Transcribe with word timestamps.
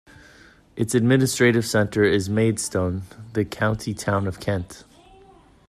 Its 0.75 0.95
administrative 0.95 1.63
centre 1.63 2.03
is 2.03 2.27
Maidstone, 2.27 3.03
the 3.33 3.45
county 3.45 3.93
town 3.93 4.25
of 4.25 4.39
Kent. 4.39 4.83